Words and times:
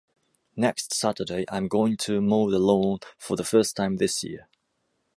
Next 0.55 0.95
Saturday, 0.95 1.45
I’m 1.47 1.67
going 1.67 1.95
to 1.97 2.21
mow 2.21 2.49
the 2.49 2.57
lawn 2.57 3.01
for 3.19 3.37
the 3.37 3.43
first 3.43 3.75
time 3.75 3.97
this 3.97 4.23
year. 4.23 4.49